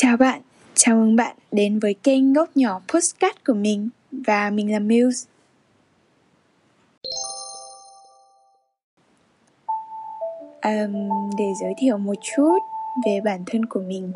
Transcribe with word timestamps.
Chào 0.00 0.16
bạn, 0.16 0.40
chào 0.74 0.96
mừng 0.96 1.16
bạn 1.16 1.36
đến 1.52 1.78
với 1.78 1.94
kênh 1.94 2.32
góc 2.32 2.48
nhỏ 2.54 2.80
postcard 2.92 3.36
của 3.46 3.54
mình 3.54 3.88
và 4.10 4.50
mình 4.50 4.72
là 4.72 4.78
Muse. 4.78 5.30
Um, 10.62 11.08
để 11.38 11.44
giới 11.60 11.74
thiệu 11.78 11.98
một 11.98 12.14
chút 12.22 12.58
về 13.06 13.20
bản 13.24 13.42
thân 13.46 13.66
của 13.66 13.80
mình 13.80 14.12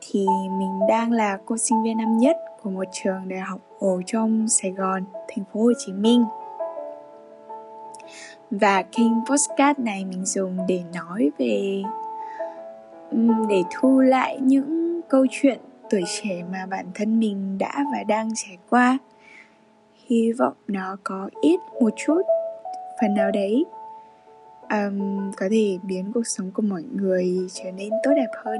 thì 0.00 0.26
mình 0.58 0.80
đang 0.88 1.12
là 1.12 1.38
cô 1.46 1.56
sinh 1.56 1.82
viên 1.82 1.98
năm 1.98 2.18
nhất 2.18 2.36
của 2.62 2.70
một 2.70 2.84
trường 2.92 3.28
đại 3.28 3.40
học 3.40 3.60
ở 3.80 4.02
trong 4.06 4.48
Sài 4.48 4.70
Gòn, 4.70 5.04
thành 5.28 5.44
phố 5.52 5.60
Hồ 5.60 5.72
Chí 5.86 5.92
Minh. 5.92 6.24
Và 8.50 8.82
kênh 8.82 9.24
postcard 9.30 9.80
này 9.80 10.04
mình 10.04 10.24
dùng 10.24 10.58
để 10.68 10.82
nói 10.94 11.30
về 11.38 11.82
để 13.48 13.62
thu 13.70 14.00
lại 14.00 14.38
những 14.40 14.73
câu 15.08 15.26
chuyện 15.30 15.58
tuổi 15.90 16.02
trẻ 16.06 16.42
mà 16.52 16.66
bản 16.70 16.86
thân 16.94 17.20
mình 17.20 17.58
đã 17.58 17.84
và 17.92 18.02
đang 18.08 18.28
trải 18.34 18.58
qua. 18.70 18.98
Hy 20.06 20.32
vọng 20.32 20.54
nó 20.68 20.96
có 21.04 21.28
ít 21.40 21.60
một 21.80 21.90
chút. 21.96 22.22
Phần 23.00 23.14
nào 23.14 23.30
đấy 23.30 23.64
um, 24.70 25.30
có 25.36 25.46
thể 25.50 25.78
biến 25.82 26.12
cuộc 26.14 26.26
sống 26.26 26.50
của 26.54 26.62
mọi 26.62 26.82
người 26.92 27.46
trở 27.52 27.70
nên 27.70 27.90
tốt 28.02 28.10
đẹp 28.16 28.30
hơn. 28.44 28.58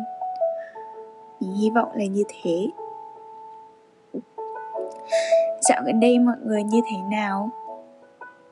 Mình 1.40 1.52
hy 1.52 1.70
vọng 1.70 1.88
là 1.94 2.04
như 2.04 2.22
thế. 2.28 2.66
Dạo 5.60 5.82
gần 5.86 6.00
đây 6.00 6.18
mọi 6.18 6.36
người 6.44 6.62
như 6.62 6.80
thế 6.84 6.96
nào? 7.10 7.50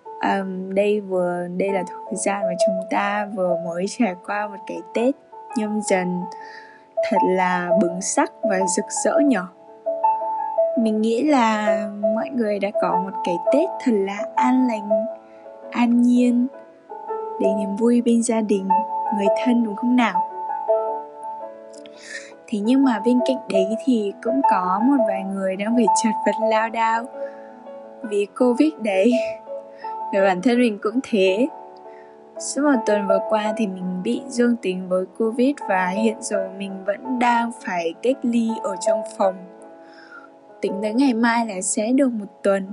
Um, 0.07 0.75
đây 0.75 1.01
vừa 1.01 1.47
đây 1.57 1.71
là 1.73 1.83
thời 1.89 2.17
gian 2.17 2.43
mà 2.43 2.55
chúng 2.67 2.89
ta 2.91 3.29
vừa 3.35 3.57
mới 3.65 3.85
trải 3.89 4.15
qua 4.27 4.49
một 4.49 4.59
cái 4.67 4.81
tết 4.95 5.15
nhâm 5.57 5.81
dần 5.83 6.21
thật 7.11 7.19
là 7.23 7.71
bừng 7.81 8.01
sắc 8.01 8.33
và 8.43 8.61
rực 8.77 8.85
rỡ 9.05 9.19
nhỏ. 9.25 9.49
Mình 10.79 11.01
nghĩ 11.01 11.23
là 11.23 11.79
mọi 12.15 12.29
người 12.33 12.59
đã 12.59 12.71
có 12.83 13.01
một 13.05 13.11
cái 13.25 13.37
tết 13.53 13.69
thật 13.85 13.93
là 13.95 14.19
an 14.35 14.67
lành, 14.69 14.91
an 15.71 16.03
nhiên, 16.03 16.47
để 17.41 17.49
niềm 17.59 17.77
vui 17.77 18.03
bên 18.03 18.23
gia 18.23 18.41
đình, 18.41 18.69
người 19.17 19.27
thân 19.45 19.65
đúng 19.65 19.77
không 19.77 19.97
nào? 19.97 20.29
Thế 22.47 22.59
nhưng 22.59 22.85
mà 22.85 23.01
bên 23.05 23.21
cạnh 23.29 23.39
đấy 23.51 23.77
thì 23.85 24.13
cũng 24.23 24.41
có 24.51 24.81
một 24.85 25.05
vài 25.09 25.23
người 25.23 25.57
đang 25.57 25.77
phải 25.77 25.87
chật 26.05 26.13
vật 26.27 26.47
lao 26.51 26.69
đao 26.69 27.05
vì 28.03 28.27
covid 28.39 28.73
đấy. 28.79 29.13
Và 30.13 30.21
bản 30.25 30.43
thân 30.43 30.59
mình 30.59 30.79
cũng 30.83 31.01
thế. 31.03 31.49
Suốt 32.39 32.63
một 32.63 32.83
tuần 32.87 33.09
vừa 33.09 33.19
qua 33.29 33.55
thì 33.57 33.67
mình 33.67 34.03
bị 34.03 34.23
dương 34.29 34.57
tính 34.57 34.89
với 34.89 35.05
Covid 35.19 35.55
và 35.69 35.87
hiện 35.87 36.17
giờ 36.21 36.51
mình 36.59 36.85
vẫn 36.85 37.19
đang 37.19 37.53
phải 37.65 37.95
cách 38.03 38.17
ly 38.23 38.49
ở 38.63 38.77
trong 38.81 39.03
phòng. 39.19 39.35
Tính 40.61 40.73
tới 40.83 40.95
ngày 40.95 41.15
mai 41.15 41.47
là 41.47 41.61
sẽ 41.61 41.93
được 41.93 42.09
một 42.09 42.43
tuần 42.43 42.73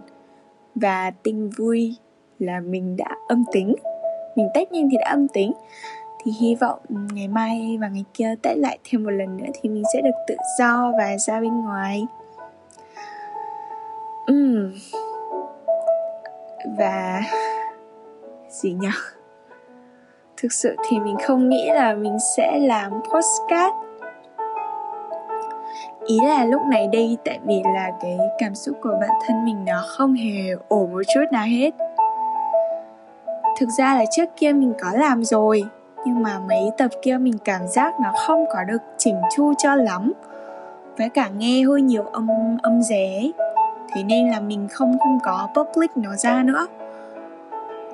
và 0.75 1.11
tin 1.23 1.49
vui 1.49 1.95
là 2.39 2.59
mình 2.59 2.97
đã 2.97 3.15
âm 3.27 3.43
tính. 3.51 3.75
Mình 4.35 4.49
test 4.53 4.71
nhanh 4.71 4.89
thì 4.91 4.97
đã 4.97 5.09
âm 5.09 5.27
tính 5.27 5.51
thì 6.23 6.31
hy 6.39 6.55
vọng 6.55 6.79
ngày 7.13 7.27
mai 7.27 7.77
và 7.81 7.87
ngày 7.87 8.05
kia 8.13 8.35
test 8.41 8.57
lại 8.57 8.79
thêm 8.83 9.03
một 9.03 9.09
lần 9.09 9.37
nữa 9.37 9.49
thì 9.53 9.69
mình 9.69 9.83
sẽ 9.93 10.01
được 10.01 10.15
tự 10.27 10.35
do 10.59 10.91
và 10.97 11.17
ra 11.17 11.41
bên 11.41 11.61
ngoài. 11.61 12.05
Uhm. 14.31 14.73
Và 16.77 17.21
gì 18.49 18.73
nhỉ? 18.73 18.89
Thực 20.41 20.53
sự 20.53 20.75
thì 20.89 20.99
mình 20.99 21.15
không 21.27 21.49
nghĩ 21.49 21.69
là 21.73 21.93
mình 21.93 22.17
sẽ 22.37 22.59
làm 22.59 22.91
postcard 22.91 23.75
ý 26.09 26.19
là 26.23 26.45
lúc 26.45 26.61
này 26.65 26.87
đây 26.87 27.17
tại 27.25 27.39
vì 27.45 27.61
là 27.73 27.91
cái 28.01 28.17
cảm 28.37 28.55
xúc 28.55 28.77
của 28.81 28.97
bản 29.01 29.09
thân 29.27 29.45
mình 29.45 29.65
nó 29.65 29.83
không 29.87 30.13
hề 30.13 30.55
ổn 30.67 30.91
một 30.91 31.01
chút 31.13 31.23
nào 31.31 31.45
hết. 31.45 31.71
Thực 33.59 33.69
ra 33.77 33.95
là 33.95 34.05
trước 34.11 34.29
kia 34.35 34.53
mình 34.53 34.73
có 34.81 34.91
làm 34.93 35.23
rồi, 35.23 35.63
nhưng 36.05 36.23
mà 36.23 36.39
mấy 36.39 36.71
tập 36.77 36.91
kia 37.01 37.17
mình 37.17 37.37
cảm 37.45 37.67
giác 37.67 37.99
nó 37.99 38.11
không 38.27 38.45
có 38.53 38.63
được 38.63 38.81
chỉnh 38.97 39.15
chu 39.35 39.53
cho 39.57 39.75
lắm. 39.75 40.13
Với 40.97 41.09
cả 41.09 41.29
nghe 41.37 41.63
hơi 41.63 41.81
nhiều 41.81 42.03
âm 42.03 42.27
âm 42.63 42.81
ré, 42.81 43.21
thế 43.93 44.03
nên 44.03 44.29
là 44.29 44.39
mình 44.39 44.67
không 44.71 44.99
không 44.99 45.19
có 45.23 45.47
public 45.55 45.97
nó 45.97 46.15
ra 46.15 46.43
nữa 46.43 46.67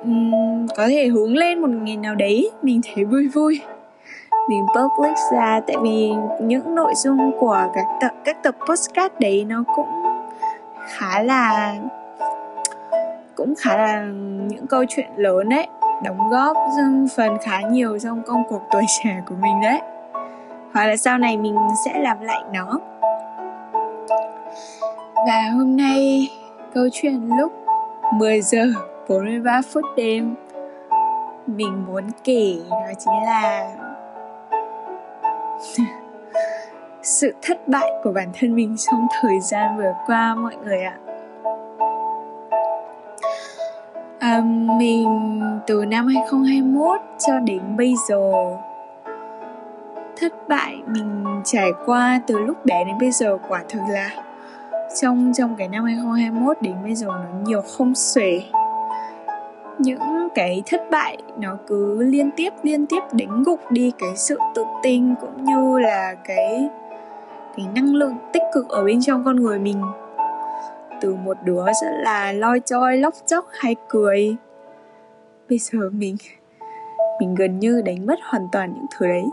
um, 0.04 0.66
có 0.76 0.88
thể 0.88 1.06
hướng 1.06 1.36
lên 1.36 1.60
một 1.60 1.68
ngày 1.70 1.96
nào 1.96 2.14
đấy 2.14 2.50
mình 2.62 2.80
thấy 2.94 3.04
vui 3.04 3.28
vui. 3.28 3.60
Mình 4.48 4.66
public 4.66 5.16
ra 5.32 5.60
tại 5.66 5.76
vì 5.82 6.10
những 6.40 6.74
nội 6.74 6.92
dung 6.96 7.32
của 7.40 7.68
các 7.74 7.86
tập 8.00 8.12
các 8.24 8.42
tập 8.42 8.54
postcard 8.68 9.14
đấy 9.20 9.44
nó 9.48 9.64
cũng 9.76 10.02
khá 10.86 11.22
là 11.22 11.76
cũng 13.34 13.54
khá 13.58 13.76
là 13.76 14.04
những 14.48 14.66
câu 14.66 14.84
chuyện 14.88 15.08
lớn 15.16 15.48
đấy 15.48 15.66
đóng 16.02 16.28
góp 16.30 16.56
phần 17.16 17.38
khá 17.42 17.60
nhiều 17.60 17.98
trong 17.98 18.22
công 18.22 18.42
cuộc 18.48 18.62
tuổi 18.72 18.82
trẻ 19.04 19.22
của 19.28 19.34
mình 19.40 19.60
đấy. 19.62 19.80
Hoặc 20.74 20.86
là 20.86 20.96
sau 20.96 21.18
này 21.18 21.36
mình 21.36 21.56
sẽ 21.84 21.98
làm 21.98 22.20
lại 22.20 22.42
nó. 22.52 22.80
Và 25.26 25.50
hôm 25.54 25.76
nay 25.76 26.28
câu 26.74 26.88
chuyện 26.92 27.30
lúc 27.38 27.52
10 28.12 28.40
giờ. 28.40 28.64
43 29.08 29.62
phút 29.62 29.84
đêm. 29.96 30.34
Mình 31.46 31.84
muốn 31.86 32.04
kể 32.24 32.56
đó 32.70 32.92
chính 32.98 33.22
là 33.24 33.70
Sự 37.02 37.34
thất 37.42 37.68
bại 37.68 37.90
của 38.04 38.12
bản 38.12 38.28
thân 38.34 38.54
mình 38.54 38.76
trong 38.78 39.06
thời 39.22 39.40
gian 39.40 39.76
vừa 39.76 39.92
qua 40.06 40.34
mọi 40.34 40.56
người 40.64 40.82
ạ. 40.82 40.98
À, 44.18 44.40
Mình 44.78 45.40
từ 45.66 45.84
năm 45.84 46.06
2021 46.06 47.00
cho 47.18 47.38
đến 47.38 47.76
bây 47.76 47.94
giờ 48.08 48.32
Thất 50.16 50.48
bại 50.48 50.82
mình 50.86 51.24
trải 51.44 51.70
qua 51.86 52.20
từ 52.26 52.38
lúc 52.38 52.64
bé 52.64 52.84
đến 52.84 52.98
bây 53.00 53.10
giờ 53.10 53.38
quả 53.48 53.64
thực 53.68 53.80
là 53.88 54.10
trong 55.00 55.32
trong 55.34 55.54
cái 55.58 55.68
năm 55.68 55.84
2021 55.84 56.56
đến 56.62 56.74
bây 56.82 56.94
giờ 56.94 57.06
nó 57.06 57.38
nhiều 57.44 57.62
không 57.62 57.94
xuể 57.94 58.42
những 59.78 60.28
cái 60.34 60.62
thất 60.66 60.82
bại 60.90 61.16
nó 61.38 61.56
cứ 61.66 62.02
liên 62.02 62.30
tiếp 62.36 62.50
liên 62.62 62.86
tiếp 62.86 63.00
đánh 63.12 63.42
gục 63.42 63.60
đi, 63.70 63.92
cái 63.98 64.16
sự 64.16 64.38
tự 64.54 64.64
tin 64.82 65.14
cũng 65.20 65.44
như 65.44 65.78
là 65.78 66.14
cái 66.24 66.68
cái 67.56 67.66
năng 67.74 67.94
lượng 67.94 68.16
tích 68.32 68.42
cực 68.54 68.68
ở 68.68 68.84
bên 68.84 69.00
trong 69.00 69.24
con 69.24 69.36
người 69.36 69.58
mình. 69.58 69.82
Từ 71.00 71.14
một 71.14 71.36
đứa 71.44 71.64
rất 71.64 71.88
là 71.90 72.32
loi 72.32 72.60
choi, 72.64 72.96
lóc 72.96 73.14
chóc, 73.26 73.46
hay 73.50 73.76
cười. 73.88 74.36
Bây 75.48 75.58
giờ 75.58 75.90
mình 75.92 76.16
mình 77.20 77.34
gần 77.34 77.58
như 77.58 77.82
đánh 77.82 78.06
mất 78.06 78.18
hoàn 78.22 78.48
toàn 78.52 78.72
những 78.74 78.86
thứ 78.98 79.06
đấy. 79.06 79.26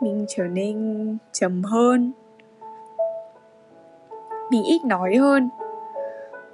Mình 0.00 0.26
trở 0.28 0.44
nên 0.44 1.16
trầm 1.32 1.62
hơn. 1.62 2.12
Mình 4.50 4.62
ít 4.64 4.84
nói 4.84 5.16
hơn 5.16 5.48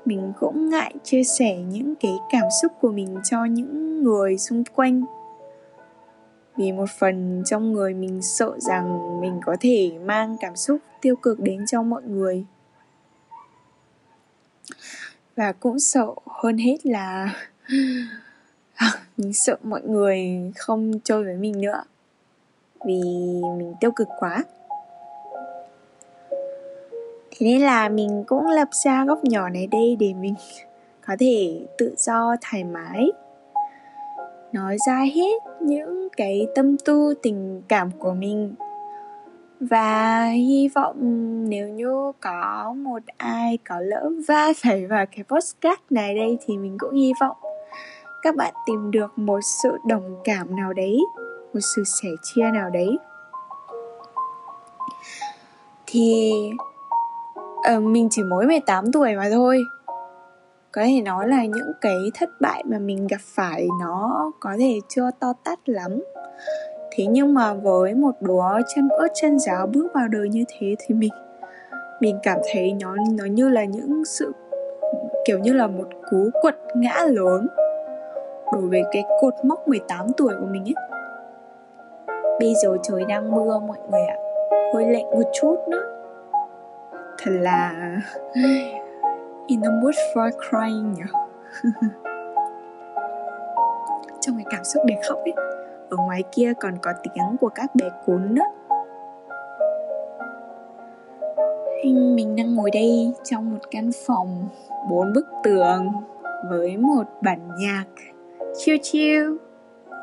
mình 0.07 0.33
cũng 0.41 0.71
ngại 0.71 0.95
chia 1.05 1.25
sẻ 1.25 1.57
những 1.57 1.95
cái 2.01 2.13
cảm 2.31 2.45
xúc 2.63 2.73
của 2.81 2.93
mình 2.93 3.17
cho 3.25 3.45
những 3.45 4.03
người 4.03 4.39
xung 4.39 4.65
quanh. 4.75 5.05
Vì 6.57 6.73
một 6.73 6.91
phần 6.99 7.43
trong 7.47 7.73
người 7.73 7.95
mình 7.95 8.23
sợ 8.23 8.59
rằng 8.59 9.21
mình 9.21 9.41
có 9.45 9.57
thể 9.61 9.91
mang 10.05 10.37
cảm 10.41 10.57
xúc 10.57 10.79
tiêu 11.01 11.17
cực 11.17 11.41
đến 11.41 11.67
cho 11.67 11.83
mọi 11.83 12.03
người. 12.03 12.45
Và 15.37 15.53
cũng 15.53 15.81
sợ 15.81 16.07
hơn 16.27 16.59
hết 16.59 16.87
là 16.87 17.35
mình 19.17 19.33
sợ 19.33 19.57
mọi 19.63 19.83
người 19.83 20.41
không 20.57 21.01
chơi 21.05 21.25
với 21.25 21.37
mình 21.37 21.61
nữa. 21.61 21.83
Vì 22.87 23.01
mình 23.59 23.75
tiêu 23.81 23.91
cực 23.91 24.09
quá 24.19 24.45
thế 27.39 27.47
nên 27.47 27.63
là 27.63 27.89
mình 27.89 28.25
cũng 28.27 28.47
lập 28.47 28.69
ra 28.85 29.05
góc 29.05 29.25
nhỏ 29.25 29.49
này 29.49 29.67
đây 29.67 29.97
để 30.01 30.15
mình 30.15 30.35
có 31.07 31.17
thể 31.21 31.67
tự 31.79 31.95
do, 31.97 32.37
thoải 32.41 32.65
mái, 32.65 33.07
nói 34.53 34.77
ra 34.87 35.05
hết 35.15 35.43
những 35.61 36.09
cái 36.17 36.47
tâm 36.55 36.77
tư, 36.79 37.15
tình 37.23 37.63
cảm 37.69 37.91
của 37.99 38.13
mình. 38.13 38.55
Và 39.61 40.27
hy 40.29 40.69
vọng 40.75 40.97
nếu 41.49 41.69
như 41.69 42.13
có 42.21 42.75
một 42.77 43.03
ai 43.17 43.59
có 43.69 43.81
lỡ 43.81 44.11
va 44.29 44.53
phải 44.57 44.87
vào 44.87 45.07
cái 45.17 45.25
postcard 45.29 45.81
này 45.91 46.15
đây 46.15 46.39
thì 46.47 46.57
mình 46.57 46.77
cũng 46.79 46.95
hy 46.95 47.13
vọng 47.21 47.37
các 48.23 48.37
bạn 48.37 48.55
tìm 48.67 48.91
được 48.91 49.19
một 49.19 49.41
sự 49.63 49.79
đồng 49.87 50.21
cảm 50.25 50.57
nào 50.57 50.73
đấy, 50.73 50.99
một 51.55 51.61
sự 51.77 51.83
sẻ 51.85 52.09
chia 52.23 52.51
nào 52.55 52.71
đấy. 52.71 52.99
Thì 55.87 56.33
uh, 57.75 57.83
mình 57.83 58.09
chỉ 58.11 58.23
mới 58.23 58.47
18 58.47 58.93
tuổi 58.93 59.17
mà 59.17 59.29
thôi. 59.33 59.65
Có 60.73 60.83
thể 60.83 61.01
nói 61.05 61.29
là 61.29 61.45
những 61.45 61.73
cái 61.81 61.97
thất 62.15 62.29
bại 62.41 62.63
mà 62.67 62.79
mình 62.79 63.07
gặp 63.07 63.21
phải 63.35 63.69
nó 63.81 64.33
có 64.41 64.51
thể 64.59 64.81
chưa 64.89 65.11
to 65.21 65.33
tát 65.45 65.69
lắm. 65.69 66.03
Thế 66.91 67.07
nhưng 67.07 67.35
mà 67.35 67.55
với 67.55 67.95
một 67.95 68.15
đứa 68.21 68.63
chân 68.75 68.89
ướt 68.89 69.09
chân 69.15 69.39
giáo 69.39 69.67
bước 69.67 69.87
vào 69.95 70.09
đời 70.09 70.29
như 70.29 70.45
thế 70.49 70.75
thì 70.79 70.95
mình 70.95 71.13
mình 72.01 72.19
cảm 72.23 72.39
thấy 72.53 72.73
nó 72.81 72.97
nó 73.19 73.25
như 73.25 73.49
là 73.49 73.65
những 73.65 74.05
sự 74.05 74.33
kiểu 75.25 75.39
như 75.39 75.53
là 75.53 75.67
một 75.67 75.89
cú 76.11 76.31
quật 76.43 76.57
ngã 76.75 77.05
lớn 77.09 77.47
đối 78.53 78.63
với 78.63 78.83
cái 78.93 79.05
cột 79.21 79.35
mốc 79.45 79.69
18 79.69 80.07
tuổi 80.17 80.35
của 80.41 80.47
mình 80.51 80.65
ấy. 80.65 80.75
Bây 82.41 82.55
giờ 82.63 82.77
trời 82.83 83.05
đang 83.09 83.31
mưa 83.31 83.59
mọi 83.59 83.79
người 83.91 84.07
ạ. 84.09 84.17
Hơi 84.75 84.87
lạnh 84.87 85.11
một 85.11 85.31
chút 85.33 85.57
nữa 85.69 86.06
thật 87.19 87.31
là 87.31 87.73
in 89.47 89.63
the 89.63 89.69
mood 89.83 89.95
for 90.15 90.31
crying 90.31 90.93
nhỉ? 90.93 91.03
Trong 94.21 94.37
cái 94.37 94.45
cảm 94.51 94.65
xúc 94.65 94.83
để 94.87 94.95
khóc 95.09 95.19
ấy 95.19 95.35
ở 95.91 95.97
ngoài 95.97 96.23
kia 96.33 96.53
còn 96.61 96.75
có 96.83 96.93
tiếng 97.03 97.37
của 97.41 97.49
các 97.49 97.75
bé 97.75 97.85
cún 98.07 98.35
nữa. 98.35 98.43
Mình 101.85 102.37
đang 102.37 102.55
ngồi 102.55 102.71
đây 102.71 103.13
trong 103.25 103.51
một 103.51 103.59
căn 103.71 103.91
phòng 104.07 104.49
bốn 104.91 105.13
bức 105.13 105.27
tường 105.45 105.93
với 106.51 106.77
một 106.77 107.05
bản 107.21 107.49
nhạc. 107.59 107.85
Chill 108.57 108.79
chill 108.83 109.37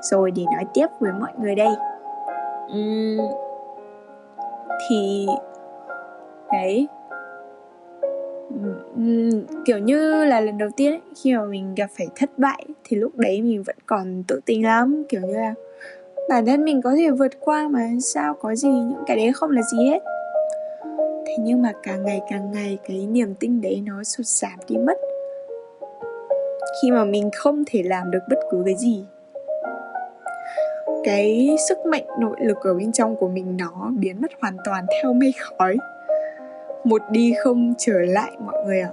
rồi 0.02 0.32
để 0.32 0.44
nói 0.54 0.66
tiếp 0.74 0.88
với 1.00 1.12
mọi 1.20 1.32
người 1.38 1.56
đây. 1.56 1.76
Uhm, 2.66 3.20
thì 4.90 5.28
đấy 6.52 6.88
kiểu 9.66 9.78
như 9.78 10.26
là 10.26 10.42
lần 10.42 10.58
đầu 10.58 10.70
tiên 10.78 10.92
ấy, 10.92 11.02
khi 11.24 11.36
mà 11.36 11.44
mình 11.44 11.76
gặp 11.76 11.88
phải 11.98 12.08
thất 12.16 12.30
bại 12.38 12.66
thì 12.84 12.98
lúc 12.98 13.16
đấy 13.16 13.42
mình 13.42 13.64
vẫn 13.64 13.76
còn 13.86 14.24
tự 14.28 14.40
tin 14.46 14.62
lắm. 14.62 15.04
Kiểu 15.10 15.22
như 15.22 15.34
là 15.34 15.54
bản 16.30 16.46
thân 16.46 16.64
mình 16.64 16.82
có 16.82 16.96
thể 16.96 17.10
vượt 17.10 17.40
qua 17.40 17.68
mà 17.68 17.90
sao 18.02 18.34
có 18.34 18.56
gì 18.56 18.70
những 18.70 19.04
cái 19.08 19.18
đấy 19.18 19.32
không 19.34 19.52
là 19.52 19.62
gì 19.62 19.90
hết. 19.90 20.00
Thế 21.26 21.36
nhưng 21.40 21.62
mà 21.62 21.74
càng 21.84 22.06
ngày 22.06 22.22
càng 22.30 22.52
ngày 22.52 22.78
cái 22.88 23.08
niềm 23.08 23.36
tin 23.40 23.62
đấy 23.62 23.84
nó 23.86 24.04
sụt 24.04 24.26
giảm 24.26 24.60
đi 24.68 24.78
mất. 24.78 24.98
Khi 26.82 26.92
mà 26.92 27.06
mình 27.06 27.30
không 27.36 27.64
thể 27.68 27.84
làm 27.84 28.12
được 28.12 28.20
bất 28.30 28.40
cứ 28.52 28.62
cái 28.66 28.76
gì. 28.78 29.06
Cái 31.04 31.56
sức 31.70 31.86
mạnh 31.86 32.06
nội 32.20 32.36
lực 32.42 32.58
ở 32.62 32.74
bên 32.74 32.92
trong 32.92 33.16
của 33.16 33.28
mình 33.28 33.58
nó 33.58 33.92
biến 33.98 34.22
mất 34.22 34.32
hoàn 34.42 34.58
toàn 34.66 34.86
theo 35.02 35.14
mây 35.14 35.34
khói 35.40 35.78
một 36.84 37.02
đi 37.10 37.34
không 37.44 37.74
trở 37.78 38.00
lại 38.00 38.32
mọi 38.40 38.64
người 38.66 38.82
ạ. 38.82 38.90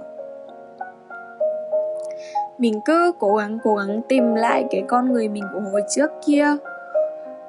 Mình 2.57 2.79
cứ 2.85 3.11
cố 3.19 3.35
gắng 3.35 3.57
cố 3.63 3.75
gắng 3.75 4.01
tìm 4.09 4.35
lại 4.35 4.65
cái 4.71 4.83
con 4.87 5.13
người 5.13 5.27
mình 5.27 5.43
của 5.53 5.59
hồi 5.71 5.81
trước 5.89 6.11
kia. 6.25 6.45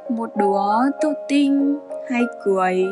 Một 0.08 0.36
đứa 0.36 0.90
tự 1.00 1.12
tin 1.28 1.78
hay 2.10 2.22
cười, 2.44 2.84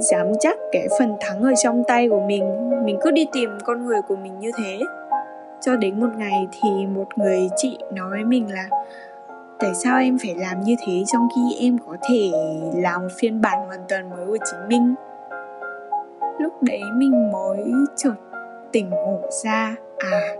dám 0.00 0.26
chắc 0.40 0.58
cái 0.72 0.88
phần 0.98 1.16
thắng 1.20 1.42
ở 1.42 1.52
trong 1.62 1.84
tay 1.88 2.08
của 2.08 2.20
mình. 2.20 2.70
Mình 2.84 2.98
cứ 3.02 3.10
đi 3.10 3.26
tìm 3.32 3.50
con 3.64 3.86
người 3.86 4.02
của 4.08 4.16
mình 4.16 4.38
như 4.40 4.50
thế. 4.56 4.78
Cho 5.60 5.76
đến 5.76 6.00
một 6.00 6.08
ngày 6.16 6.48
thì 6.52 6.86
một 6.86 7.06
người 7.16 7.48
chị 7.56 7.78
nói 7.92 8.10
với 8.10 8.24
mình 8.24 8.52
là, 8.52 8.68
tại 9.58 9.74
sao 9.74 9.98
em 9.98 10.18
phải 10.22 10.34
làm 10.34 10.60
như 10.60 10.76
thế 10.86 11.02
trong 11.06 11.28
khi 11.36 11.56
em 11.60 11.78
có 11.86 11.96
thể 12.02 12.30
làm 12.74 13.08
phiên 13.18 13.40
bản 13.40 13.66
hoàn 13.66 13.80
toàn 13.88 14.10
mới 14.10 14.26
của 14.26 14.38
chính 14.50 14.68
mình? 14.68 14.94
Lúc 16.38 16.62
đấy 16.62 16.82
mình 16.94 17.32
mới 17.32 17.72
chợt 17.96 18.14
tỉnh 18.72 18.90
ngủ 18.90 19.20
ra. 19.44 19.76
À 19.98 20.36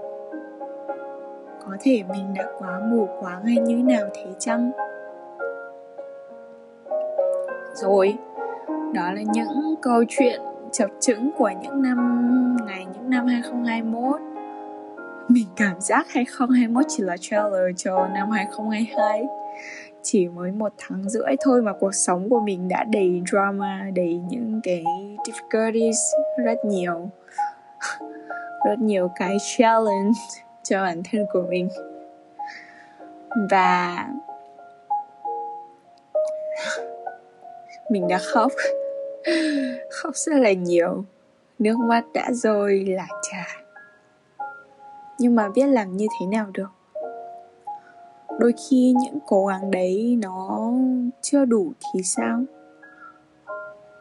có 1.71 1.77
thể 1.81 2.03
mình 2.09 2.35
đã 2.35 2.45
quá 2.59 2.81
mù 2.91 3.09
quá 3.21 3.41
ngay 3.45 3.57
như 3.57 3.77
nào 3.77 4.09
thế 4.15 4.31
chăng? 4.39 4.71
Rồi, 7.75 8.19
đó 8.95 9.13
là 9.13 9.23
những 9.33 9.75
câu 9.83 10.05
chuyện 10.09 10.41
chập 10.73 10.91
chững 11.01 11.31
của 11.39 11.51
những 11.63 11.83
năm, 11.83 12.57
ngày 12.67 12.87
những 12.95 13.11
năm 13.11 13.27
2021 13.27 14.21
mình 15.29 15.47
cảm 15.57 15.81
giác 15.81 16.07
2021 16.09 16.85
chỉ 16.89 17.03
là 17.03 17.17
trailer 17.21 17.77
cho 17.77 18.07
năm 18.15 18.31
2022 18.31 19.25
chỉ 20.11 20.29
mới 20.29 20.53
một 20.53 20.73
tháng 20.79 21.09
rưỡi 21.09 21.37
thôi 21.41 21.63
mà 21.63 21.73
cuộc 21.81 21.95
sống 21.95 22.31
của 22.31 22.41
mình 22.41 22.69
đã 22.69 22.85
đầy 22.93 23.23
drama, 23.31 23.91
đầy 23.95 24.21
những 24.29 24.61
cái 24.63 24.85
difficulties 25.25 25.97
rất 26.45 26.65
nhiều. 26.65 27.11
Rất 28.65 28.79
nhiều 28.79 29.11
cái 29.19 29.37
challenge 29.57 30.19
cho 30.63 30.83
bản 30.83 31.03
thân 31.11 31.27
của 31.33 31.43
mình. 31.51 31.69
Và 33.51 34.07
mình 37.91 38.09
đã 38.09 38.19
khóc. 38.19 38.53
Khóc 39.91 40.17
rất 40.17 40.37
là 40.37 40.53
nhiều. 40.53 41.05
Nước 41.59 41.77
mắt 41.79 42.05
đã 42.15 42.33
rơi, 42.33 42.85
là 42.87 43.07
trà 43.23 43.47
nhưng 45.19 45.35
mà 45.35 45.49
biết 45.49 45.67
làm 45.67 45.97
như 45.97 46.07
thế 46.21 46.27
nào 46.27 46.47
được? 46.53 46.78
Đôi 48.39 48.53
khi 48.53 48.95
những 49.03 49.19
cố 49.27 49.47
gắng 49.47 49.71
đấy 49.71 50.19
nó 50.23 50.73
chưa 51.23 51.45
đủ 51.45 51.73
thì 51.81 52.03
sao 52.03 52.43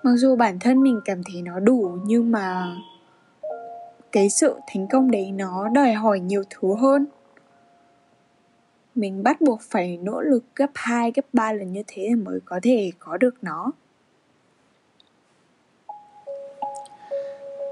mặc 0.04 0.12
dù 0.16 0.36
bản 0.36 0.60
thân 0.60 0.84
mình 0.84 1.02
cảm 1.06 1.22
thấy 1.24 1.42
nó 1.42 1.60
đủ 1.60 1.98
nhưng 2.06 2.32
mà 2.32 2.76
cái 4.12 4.30
sự 4.30 4.56
thành 4.68 4.88
công 4.88 5.12
đấy 5.12 5.32
nó 5.32 5.70
đòi 5.70 5.94
hỏi 5.94 6.20
nhiều 6.20 6.44
thứ 6.50 6.76
hơn 6.76 7.06
mình 8.98 9.24
bắt 9.24 9.42
buộc 9.42 9.62
phải 9.62 9.98
nỗ 9.98 10.22
lực 10.22 10.44
gấp 10.56 10.70
2, 10.74 11.12
gấp 11.16 11.26
3 11.34 11.54
lần 11.54 11.74
như 11.74 11.84
thế 11.88 12.16
mới 12.16 12.40
có 12.46 12.60
thể 12.64 12.92
có 13.00 13.18
được 13.18 13.36
nó. 13.42 13.72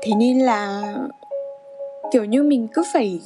Thế 0.02 0.12
nên 0.18 0.40
là 0.40 0.94
kiểu 2.12 2.26
như 2.26 2.44
mình 2.44 2.68
cứ 2.74 2.84
phải 2.94 3.22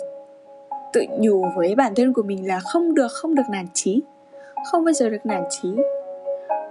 tự 0.93 1.01
nhủ 1.19 1.45
với 1.55 1.75
bản 1.75 1.95
thân 1.95 2.13
của 2.13 2.23
mình 2.23 2.47
là 2.47 2.59
không 2.59 2.95
được, 2.95 3.11
không 3.11 3.35
được 3.35 3.43
nản 3.51 3.65
chí. 3.73 4.01
Không 4.71 4.85
bao 4.85 4.93
giờ 4.93 5.09
được 5.09 5.25
nản 5.25 5.43
chí. 5.49 5.69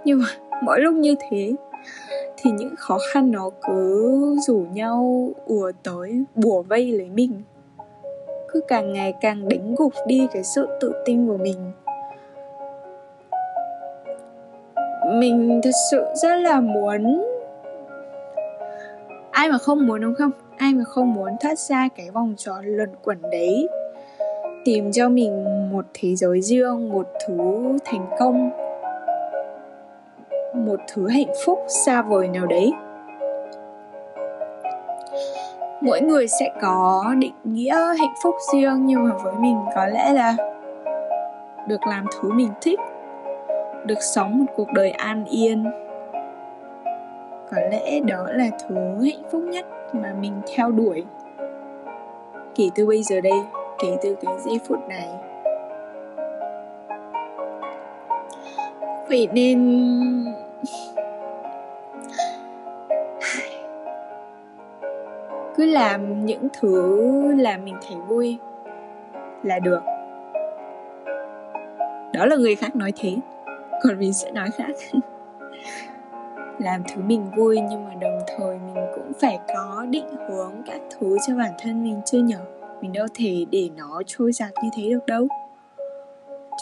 Nhưng 0.05 0.19
mà 0.19 0.25
mỗi 0.63 0.79
lúc 0.79 0.95
như 0.95 1.15
thế 1.29 1.53
thì 2.37 2.51
những 2.51 2.75
khó 2.77 2.97
khăn 3.13 3.31
nó 3.31 3.49
cứ 3.67 4.35
rủ 4.47 4.65
nhau 4.73 5.29
ùa 5.45 5.71
tới 5.83 6.23
bùa 6.35 6.61
vây 6.61 6.91
lấy 6.91 7.09
mình 7.09 7.41
cứ 8.51 8.61
càng 8.67 8.93
ngày 8.93 9.13
càng 9.21 9.49
đánh 9.49 9.75
gục 9.77 9.93
đi 10.07 10.27
cái 10.33 10.43
sự 10.43 10.67
tự 10.81 10.91
tin 11.05 11.27
của 11.27 11.37
mình 11.37 11.71
mình 15.13 15.61
thật 15.63 15.71
sự 15.91 16.03
rất 16.15 16.35
là 16.35 16.59
muốn 16.59 17.25
ai 19.31 19.49
mà 19.49 19.57
không 19.57 19.87
muốn 19.87 20.01
đúng 20.01 20.15
không 20.15 20.31
ai 20.57 20.73
mà 20.73 20.83
không 20.83 21.13
muốn 21.13 21.29
thoát 21.41 21.59
ra 21.59 21.89
cái 21.95 22.09
vòng 22.11 22.33
tròn 22.37 22.65
luẩn 22.65 22.89
quẩn 23.03 23.21
đấy 23.21 23.67
tìm 24.69 24.91
cho 24.91 25.09
mình 25.09 25.45
một 25.71 25.85
thế 25.93 26.15
giới 26.15 26.41
riêng, 26.41 26.89
một 26.89 27.07
thứ 27.27 27.37
thành 27.85 28.05
công, 28.19 28.49
một 30.53 30.79
thứ 30.93 31.07
hạnh 31.07 31.31
phúc 31.45 31.59
xa 31.67 32.01
vời 32.01 32.27
nào 32.27 32.45
đấy. 32.45 32.71
Mỗi 35.81 36.01
người 36.01 36.27
sẽ 36.27 36.51
có 36.61 37.05
định 37.17 37.33
nghĩa 37.43 37.75
hạnh 37.99 38.13
phúc 38.23 38.35
riêng, 38.53 38.85
nhưng 38.85 39.03
mà 39.03 39.15
với 39.23 39.33
mình 39.39 39.57
có 39.75 39.85
lẽ 39.85 40.13
là 40.13 40.35
được 41.67 41.87
làm 41.87 42.05
thứ 42.21 42.31
mình 42.31 42.51
thích, 42.61 42.79
được 43.85 44.01
sống 44.01 44.39
một 44.39 44.45
cuộc 44.55 44.73
đời 44.73 44.91
an 44.91 45.25
yên. 45.25 45.65
Có 47.51 47.57
lẽ 47.71 47.99
đó 47.99 48.27
là 48.29 48.49
thứ 48.67 48.75
hạnh 49.03 49.23
phúc 49.31 49.41
nhất 49.41 49.65
mà 49.93 50.13
mình 50.21 50.33
theo 50.55 50.71
đuổi 50.71 51.05
kể 52.55 52.69
từ 52.75 52.85
bây 52.85 53.03
giờ 53.03 53.21
đây 53.21 53.41
kể 53.79 53.97
từ 54.01 54.15
cái 54.21 54.33
giây 54.45 54.59
phút 54.67 54.79
này. 54.89 55.07
Vậy 59.09 59.27
nên 59.33 59.85
cứ 65.55 65.65
làm 65.65 66.25
những 66.25 66.47
thứ 66.59 67.35
làm 67.35 67.65
mình 67.65 67.75
thấy 67.87 67.97
vui 68.07 68.37
là 69.43 69.59
được. 69.59 69.81
Đó 72.13 72.25
là 72.25 72.35
người 72.35 72.55
khác 72.55 72.75
nói 72.75 72.93
thế, 72.95 73.15
còn 73.83 73.99
mình 73.99 74.13
sẽ 74.13 74.31
nói 74.31 74.49
khác. 74.57 74.71
Làm 76.59 76.83
thứ 76.83 77.01
mình 77.01 77.31
vui 77.35 77.59
nhưng 77.69 77.85
mà 77.85 77.93
đồng 78.01 78.19
thời 78.27 78.57
mình 78.57 78.85
cũng 78.95 79.11
phải 79.19 79.39
có 79.47 79.85
định 79.89 80.07
hướng 80.27 80.51
các 80.65 80.81
thứ 80.89 81.17
cho 81.27 81.35
bản 81.35 81.51
thân 81.59 81.83
mình 81.83 82.01
chưa 82.05 82.19
nhở? 82.19 82.39
Mình 82.81 82.93
đâu 82.93 83.07
thể 83.13 83.45
để 83.51 83.69
nó 83.77 84.01
trôi 84.07 84.31
giạt 84.31 84.51
như 84.63 84.69
thế 84.77 84.89
được 84.89 85.05
đâu. 85.07 85.27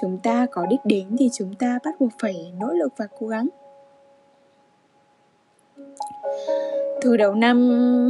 Chúng 0.02 0.18
ta 0.24 0.46
có 0.52 0.66
đích 0.66 0.80
đến 0.86 1.16
thì 1.20 1.30
chúng 1.34 1.54
ta 1.54 1.80
bắt 1.86 1.96
buộc 2.00 2.12
phải 2.22 2.54
nỗ 2.60 2.68
lực 2.74 2.94
và 2.98 3.08
cố 3.20 3.28
gắng. 3.28 3.48
Từ 7.02 7.18
đầu 7.18 7.36
năm 7.36 7.58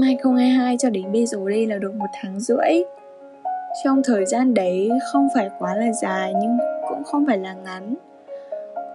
2022 0.03 0.77
cho 0.77 0.89
đến 0.89 1.11
bây 1.11 1.25
giờ 1.25 1.37
đây 1.49 1.65
là 1.65 1.77
được 1.77 1.95
một 1.95 2.09
tháng 2.13 2.39
rưỡi. 2.39 2.83
Trong 3.83 4.01
thời 4.03 4.25
gian 4.25 4.53
đấy 4.53 4.89
không 5.11 5.27
phải 5.35 5.49
quá 5.59 5.75
là 5.75 5.93
dài 5.93 6.33
nhưng 6.41 6.57
cũng 6.89 7.03
không 7.03 7.25
phải 7.25 7.37
là 7.37 7.53
ngắn. 7.53 7.95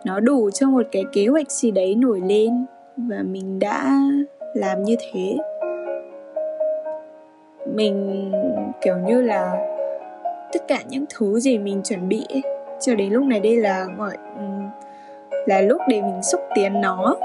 Nó 0.04 0.20
đủ 0.20 0.50
cho 0.50 0.70
một 0.70 0.86
cái 0.92 1.04
kế 1.12 1.26
hoạch 1.26 1.50
gì 1.50 1.70
đấy 1.70 1.94
nổi 1.94 2.20
lên 2.20 2.66
và 2.96 3.22
mình 3.22 3.58
đã 3.58 4.00
làm 4.54 4.82
như 4.82 4.96
thế 5.00 5.36
mình 7.66 8.32
kiểu 8.80 8.96
như 8.96 9.22
là 9.22 9.66
tất 10.52 10.68
cả 10.68 10.78
những 10.88 11.04
thứ 11.14 11.40
gì 11.40 11.58
mình 11.58 11.80
chuẩn 11.84 12.08
bị 12.08 12.26
ấy, 12.28 12.42
cho 12.80 12.94
đến 12.94 13.12
lúc 13.12 13.24
này 13.24 13.40
đây 13.40 13.56
là 13.56 13.86
gọi 13.98 14.16
là 15.46 15.60
lúc 15.60 15.80
để 15.88 16.02
mình 16.02 16.22
xúc 16.22 16.40
tiến 16.54 16.80
nó 16.80 17.16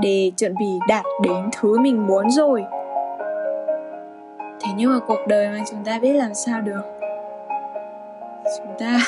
để 0.00 0.32
chuẩn 0.36 0.54
bị 0.60 0.78
đạt 0.88 1.04
đến 1.22 1.50
thứ 1.60 1.78
mình 1.78 2.06
muốn 2.06 2.30
rồi. 2.30 2.64
Thế 4.60 4.70
nhưng 4.76 4.90
mà 4.90 4.98
cuộc 5.06 5.26
đời 5.28 5.48
mà 5.48 5.58
chúng 5.70 5.84
ta 5.84 5.98
biết 5.98 6.12
làm 6.12 6.34
sao 6.34 6.60
được? 6.60 6.82
Chúng 8.58 8.74
ta 8.78 8.98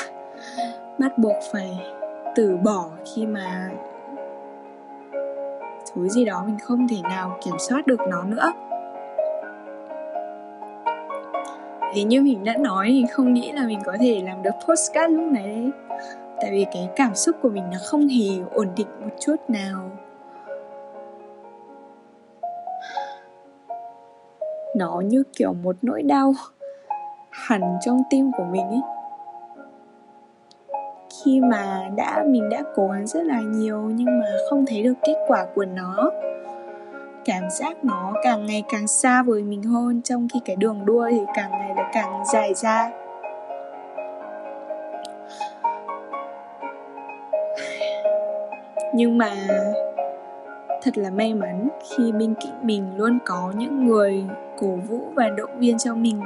bắt 0.99 1.17
buộc 1.17 1.35
phải 1.51 1.79
từ 2.35 2.57
bỏ 2.63 2.85
khi 3.13 3.25
mà 3.25 3.69
thứ 5.95 6.09
gì 6.09 6.25
đó 6.25 6.43
mình 6.45 6.59
không 6.59 6.87
thể 6.87 6.97
nào 7.03 7.37
kiểm 7.45 7.55
soát 7.59 7.87
được 7.87 7.99
nó 8.09 8.23
nữa. 8.23 8.51
Thế 11.93 12.03
như 12.03 12.21
mình 12.21 12.43
đã 12.43 12.57
nói 12.57 12.87
thì 12.89 13.05
không 13.11 13.33
nghĩ 13.33 13.51
là 13.51 13.67
mình 13.67 13.79
có 13.85 13.93
thể 13.99 14.21
làm 14.25 14.43
được 14.43 14.51
postcard 14.69 15.13
lúc 15.13 15.31
này 15.31 15.43
đấy. 15.43 15.71
Tại 16.41 16.51
vì 16.51 16.65
cái 16.73 16.89
cảm 16.95 17.15
xúc 17.15 17.35
của 17.41 17.49
mình 17.49 17.63
nó 17.71 17.77
không 17.85 18.07
hề 18.07 18.29
ổn 18.53 18.67
định 18.77 18.87
một 19.01 19.11
chút 19.19 19.35
nào. 19.47 19.91
Nó 24.75 25.01
như 25.05 25.23
kiểu 25.37 25.53
một 25.53 25.75
nỗi 25.81 26.03
đau 26.03 26.33
hẳn 27.29 27.61
trong 27.81 28.01
tim 28.09 28.31
của 28.37 28.43
mình 28.43 28.67
ấy. 28.67 28.81
Khi 31.23 31.41
mà 31.41 31.89
đã, 31.95 32.23
mình 32.27 32.49
đã 32.49 32.63
cố 32.75 32.87
gắng 32.87 33.07
rất 33.07 33.23
là 33.23 33.41
nhiều 33.41 33.81
nhưng 33.81 34.19
mà 34.19 34.25
không 34.49 34.65
thấy 34.65 34.83
được 34.83 34.93
kết 35.03 35.15
quả 35.27 35.45
của 35.55 35.65
nó 35.65 36.09
cảm 37.25 37.49
giác 37.49 37.83
nó 37.83 38.13
càng 38.23 38.45
ngày 38.45 38.63
càng 38.69 38.87
xa 38.87 39.23
với 39.23 39.43
mình 39.43 39.63
hơn 39.63 40.01
trong 40.01 40.27
khi 40.33 40.39
cái 40.45 40.55
đường 40.55 40.85
đua 40.85 41.07
thì 41.11 41.21
càng 41.35 41.51
ngày 41.51 41.73
là 41.75 41.89
càng 41.93 42.23
dài 42.33 42.53
ra. 42.53 42.91
Nhưng 48.93 49.17
mà 49.17 49.31
thật 50.81 50.97
là 50.97 51.09
may 51.09 51.33
mắn 51.33 51.69
khi 51.89 52.11
bên 52.11 52.33
cạnh 52.33 52.67
mình 52.67 52.97
luôn 52.97 53.19
có 53.25 53.53
những 53.55 53.87
người 53.87 54.23
cổ 54.59 54.75
vũ 54.75 55.01
và 55.15 55.29
động 55.29 55.59
viên 55.59 55.77
cho 55.77 55.95
mình. 55.95 56.21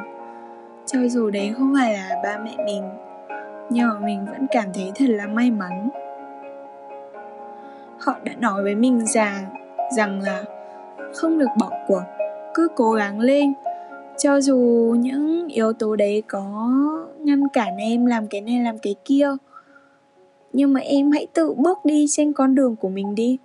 Cho 0.86 1.00
dù 1.08 1.30
đấy 1.30 1.54
không 1.58 1.74
phải 1.80 1.94
là 1.94 2.10
ba 2.24 2.38
mẹ 2.38 2.56
mình, 2.66 2.89
nhưng 3.70 3.88
mà 3.88 4.00
mình 4.00 4.25
vẫn 4.25 4.48
cảm 4.51 4.66
thấy 4.74 4.92
thật 4.96 5.06
là 5.10 5.27
may 5.27 5.51
mắn. 5.51 5.89
Họ 8.00 8.16
đã 8.24 8.34
nói 8.39 8.63
với 8.63 8.75
mình 8.75 9.06
rằng 9.06 9.46
rằng 9.98 10.22
là 10.22 10.44
không 11.17 11.38
được 11.38 11.50
bỏ 11.59 11.71
cuộc, 11.88 12.03
cứ 12.53 12.67
cố 12.75 12.91
gắng 12.91 13.19
lên. 13.19 13.53
Cho 14.17 14.41
dù 14.41 14.95
những 15.00 15.47
yếu 15.47 15.74
tố 15.74 15.95
đấy 15.95 16.24
có 16.27 16.71
ngăn 17.19 17.47
cản 17.53 17.77
em 17.77 18.05
làm 18.05 18.27
cái 18.27 18.41
này, 18.41 18.59
làm 18.63 18.77
cái 18.77 18.95
kia, 19.05 19.29
nhưng 20.53 20.74
mà 20.74 20.79
em 20.79 21.12
hãy 21.12 21.27
tự 21.33 21.53
bước 21.53 21.77
đi 21.83 22.05
trên 22.09 22.33
con 22.33 22.55
đường 22.55 22.75
của 22.75 22.89
mình 22.89 23.15
đi. 23.15 23.38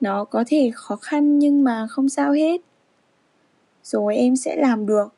Nó 0.00 0.24
có 0.24 0.44
thể 0.46 0.70
khó 0.74 0.96
khăn 0.96 1.38
nhưng 1.38 1.64
mà 1.64 1.86
không 1.90 2.08
sao 2.08 2.32
hết. 2.32 2.60
Rồi 3.82 4.16
em 4.16 4.36
sẽ 4.36 4.56
làm 4.56 4.86
được. 4.86 5.14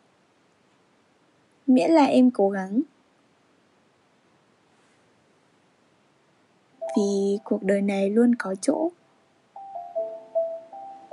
Miễn 1.66 1.90
là 1.90 2.04
em 2.04 2.30
cố 2.30 2.50
gắng. 2.50 2.80
Vì 6.96 7.38
cuộc 7.44 7.62
đời 7.62 7.82
này 7.82 8.10
luôn 8.10 8.34
có 8.34 8.54
chỗ 8.60 8.90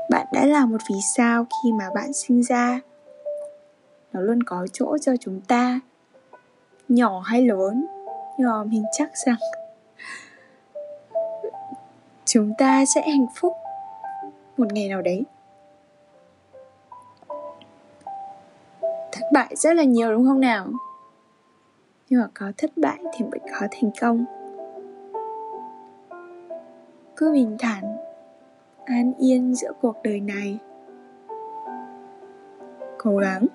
bạn 0.09 0.27
đã 0.33 0.45
là 0.45 0.65
một 0.65 0.77
vì 0.89 0.95
sao 1.15 1.45
khi 1.63 1.71
mà 1.71 1.89
bạn 1.95 2.13
sinh 2.13 2.43
ra? 2.43 2.79
Nó 4.13 4.21
luôn 4.21 4.43
có 4.43 4.67
chỗ 4.73 4.97
cho 5.01 5.15
chúng 5.19 5.41
ta, 5.41 5.79
nhỏ 6.89 7.19
hay 7.19 7.41
lớn, 7.41 7.85
nhưng 8.37 8.49
mà 8.49 8.63
mình 8.63 8.83
chắc 8.91 9.09
rằng 9.25 9.37
chúng 12.25 12.53
ta 12.57 12.85
sẽ 12.85 13.01
hạnh 13.01 13.27
phúc 13.35 13.53
một 14.57 14.73
ngày 14.73 14.89
nào 14.89 15.01
đấy. 15.01 15.23
Thất 19.11 19.25
bại 19.33 19.55
rất 19.55 19.73
là 19.73 19.83
nhiều, 19.83 20.11
đúng 20.11 20.25
không 20.25 20.39
nào? 20.39 20.67
Nhưng 22.09 22.21
mà 22.21 22.27
có 22.33 22.51
thất 22.57 22.71
bại 22.75 22.97
thì 23.13 23.25
mới 23.25 23.39
có 23.39 23.67
thành 23.71 23.91
công. 24.01 24.25
Cứ 27.15 27.31
bình 27.31 27.57
thản 27.59 27.96
an 28.88 29.13
yên 29.17 29.56
giữa 29.56 29.72
cuộc 29.82 29.96
đời 30.03 30.20
này. 30.20 30.58
Cố 32.98 33.17
gắng. 33.17 33.46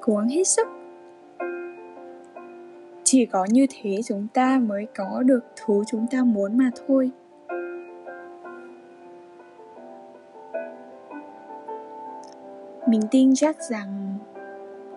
Cố 0.00 0.16
gắng 0.16 0.28
hết 0.28 0.44
sức. 0.44 0.66
Chỉ 3.04 3.26
có 3.26 3.46
như 3.50 3.66
thế 3.70 4.00
chúng 4.04 4.26
ta 4.34 4.58
mới 4.58 4.86
có 4.96 5.22
được 5.22 5.40
thứ 5.56 5.82
chúng 5.86 6.06
ta 6.10 6.24
muốn 6.24 6.58
mà 6.58 6.70
thôi. 6.86 7.10
Mình 12.86 13.02
tin 13.10 13.34
chắc 13.34 13.62
rằng 13.62 14.18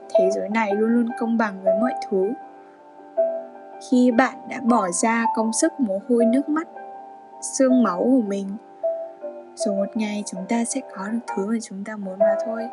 thế 0.09 0.29
giới 0.31 0.49
này 0.49 0.75
luôn 0.75 0.89
luôn 0.89 1.07
công 1.19 1.37
bằng 1.37 1.63
với 1.63 1.73
mọi 1.81 1.93
thứ. 2.09 2.29
Khi 3.89 4.11
bạn 4.11 4.37
đã 4.49 4.59
bỏ 4.63 4.87
ra 4.91 5.25
công 5.35 5.53
sức 5.53 5.79
mồ 5.79 5.99
hôi 6.09 6.25
nước 6.25 6.49
mắt, 6.49 6.67
xương 7.41 7.83
máu 7.83 7.99
của 8.03 8.21
mình 8.27 8.47
rồi 9.55 9.75
một 9.75 9.97
ngày 9.97 10.23
chúng 10.25 10.45
ta 10.49 10.65
sẽ 10.65 10.81
có 10.95 11.07
được 11.07 11.19
thứ 11.35 11.45
mà 11.47 11.57
chúng 11.61 11.83
ta 11.83 11.95
muốn 11.95 12.19
mà 12.19 12.35
thôi. 12.45 12.67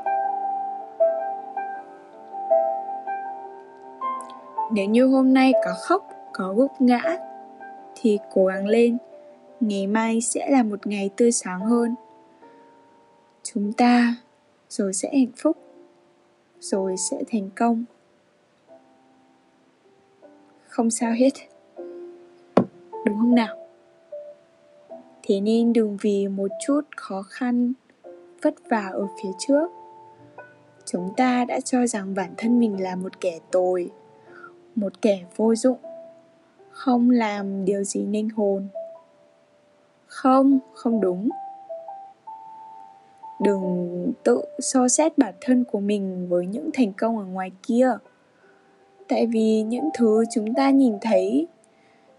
Nếu 4.72 4.86
như 4.86 5.06
hôm 5.06 5.34
nay 5.34 5.52
có 5.64 5.74
khóc, 5.80 6.08
có 6.32 6.54
gục 6.54 6.72
ngã, 6.78 7.18
thì 7.94 8.18
cố 8.34 8.46
gắng 8.46 8.66
lên. 8.66 8.98
Ngày 9.60 9.86
mai 9.86 10.20
sẽ 10.20 10.50
là 10.50 10.62
một 10.62 10.86
ngày 10.86 11.10
tươi 11.16 11.32
sáng 11.32 11.60
hơn. 11.60 11.94
Chúng 13.42 13.72
ta 13.72 14.14
rồi 14.68 14.92
sẽ 14.92 15.08
hạnh 15.12 15.32
phúc, 15.36 15.56
rồi 16.60 16.96
sẽ 16.96 17.16
thành 17.32 17.50
công. 17.56 17.84
Không 20.68 20.90
sao 20.90 21.12
hết. 21.12 21.30
Đúng 23.04 23.16
không 23.18 23.34
nào? 23.34 23.62
Thế 25.22 25.40
nên 25.40 25.72
đừng 25.72 25.96
vì 26.00 26.28
một 26.28 26.50
chút 26.66 26.80
khó 26.96 27.22
khăn 27.22 27.72
vất 28.42 28.54
vả 28.70 28.90
ở 28.92 29.06
phía 29.22 29.30
trước. 29.38 29.70
Chúng 30.84 31.12
ta 31.16 31.44
đã 31.44 31.60
cho 31.60 31.86
rằng 31.86 32.14
bản 32.14 32.30
thân 32.36 32.60
mình 32.60 32.82
là 32.82 32.96
một 32.96 33.20
kẻ 33.20 33.38
tồi, 33.50 33.90
một 34.74 35.02
kẻ 35.02 35.24
vô 35.36 35.54
dụng, 35.54 35.78
không 36.70 37.10
làm 37.10 37.64
điều 37.64 37.84
gì 37.84 38.04
ninh 38.04 38.28
hồn. 38.28 38.68
Không 40.06 40.58
không 40.74 41.00
đúng. 41.00 41.28
Đừng 43.40 44.12
tự 44.22 44.42
so 44.58 44.88
xét 44.88 45.18
bản 45.18 45.34
thân 45.40 45.64
của 45.64 45.80
mình 45.80 46.26
với 46.28 46.46
những 46.46 46.70
thành 46.74 46.92
công 46.92 47.18
ở 47.18 47.24
ngoài 47.24 47.50
kia. 47.62 47.90
Tại 49.08 49.26
vì 49.26 49.62
những 49.62 49.88
thứ 49.98 50.24
chúng 50.34 50.54
ta 50.54 50.70
nhìn 50.70 50.94
thấy 51.00 51.46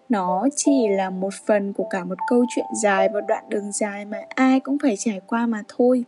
nó 0.09 0.47
chỉ 0.55 0.87
là 0.87 1.09
một 1.09 1.33
phần 1.45 1.73
của 1.73 1.87
cả 1.89 2.03
một 2.03 2.17
câu 2.29 2.45
chuyện 2.55 2.65
dài 2.83 3.09
và 3.13 3.21
đoạn 3.21 3.43
đường 3.49 3.71
dài 3.71 4.05
mà 4.05 4.17
ai 4.35 4.59
cũng 4.59 4.77
phải 4.83 4.95
trải 4.97 5.21
qua 5.27 5.45
mà 5.45 5.63
thôi. 5.67 6.05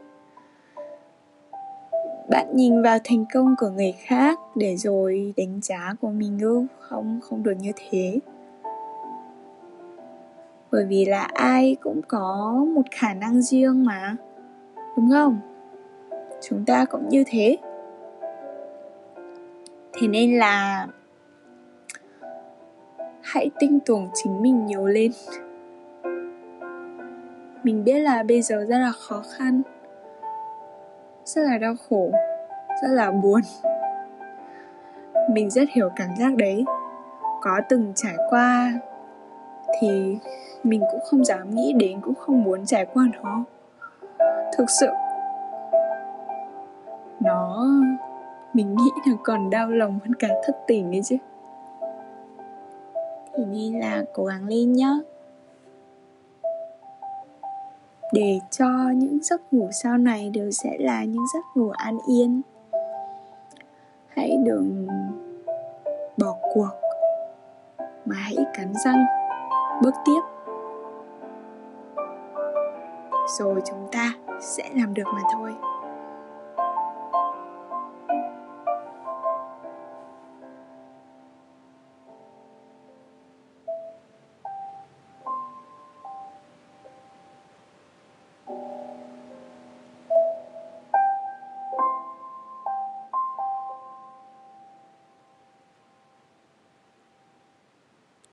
Bạn 2.30 2.48
nhìn 2.54 2.82
vào 2.82 2.98
thành 3.04 3.26
công 3.34 3.56
của 3.58 3.70
người 3.70 3.92
khác 3.92 4.40
để 4.56 4.78
rồi 4.78 5.34
đánh 5.38 5.60
giá 5.62 5.96
của 6.02 6.10
mình 6.10 6.40
ư? 6.40 6.66
Không 6.80 7.20
không 7.24 7.44
được 7.44 7.54
như 7.60 7.72
thế. 7.76 8.20
Bởi 10.72 10.86
vì 10.86 11.06
là 11.06 11.22
ai 11.34 11.76
cũng 11.82 12.02
có 12.08 12.66
một 12.76 12.82
khả 12.92 13.14
năng 13.14 13.42
riêng 13.42 13.86
mà, 13.86 14.16
đúng 14.98 15.10
không? 15.12 15.40
Chúng 16.42 16.66
ta 16.66 16.86
cũng 16.86 17.10
như 17.10 17.24
thế. 17.28 17.58
Thế 19.94 20.08
nên 20.08 20.38
là 20.38 20.88
hãy 23.36 23.50
tin 23.60 23.80
tưởng 23.80 24.10
chính 24.14 24.42
mình 24.42 24.66
nhiều 24.66 24.86
lên. 24.86 25.12
Mình 27.64 27.84
biết 27.84 28.00
là 28.00 28.24
bây 28.24 28.42
giờ 28.42 28.66
rất 28.70 28.78
là 28.78 28.92
khó 28.92 29.24
khăn, 29.38 29.62
rất 31.26 31.42
là 31.42 31.58
đau 31.58 31.76
khổ, 31.90 32.12
rất 32.82 32.88
là 32.92 33.12
buồn. 33.12 33.42
Mình 35.32 35.50
rất 35.50 35.70
hiểu 35.72 35.90
cảm 35.96 36.10
giác 36.20 36.36
đấy. 36.36 36.66
Có 37.42 37.60
từng 37.70 37.92
trải 37.96 38.16
qua 38.30 38.74
thì 39.80 40.18
mình 40.64 40.82
cũng 40.92 41.02
không 41.10 41.26
dám 41.26 41.56
nghĩ 41.56 41.74
đến, 41.74 42.02
cũng 42.02 42.16
không 42.16 42.44
muốn 42.44 42.66
trải 42.66 42.86
qua 42.86 43.06
nó. 43.24 43.44
Thực 44.58 44.70
sự, 44.80 44.88
nó, 47.20 47.68
mình 48.54 48.76
nghĩ 48.76 48.92
là 49.08 49.14
còn 49.24 49.50
đau 49.50 49.70
lòng 49.70 50.00
hơn 50.04 50.14
cả 50.14 50.30
thất 50.46 50.56
tình 50.68 50.96
ấy 50.96 51.02
chứ 51.04 51.18
mình 53.46 53.72
nên 53.72 53.80
là 53.82 54.04
cố 54.14 54.26
gắng 54.26 54.48
lên 54.48 54.74
nhé 54.74 55.00
để 58.16 58.40
cho 58.52 58.68
những 58.96 59.20
giấc 59.24 59.54
ngủ 59.54 59.70
sau 59.72 59.98
này 59.98 60.30
đều 60.34 60.52
sẽ 60.52 60.78
là 60.80 61.04
những 61.04 61.26
giấc 61.34 61.44
ngủ 61.56 61.70
an 61.70 61.98
yên. 62.08 62.42
Hãy 64.08 64.38
đừng 64.46 64.88
bỏ 66.18 66.36
cuộc, 66.54 66.70
mà 68.06 68.16
hãy 68.16 68.36
cắn 68.54 68.74
răng. 68.86 69.06
Bước 69.82 69.94
tiếp. 70.06 70.22
Rồi 73.40 73.62
chúng 73.66 73.88
ta 73.92 74.14
sẽ 74.42 74.70
làm 74.76 74.94
được 74.94 75.08
mà 75.14 75.22
thôi. 75.34 75.54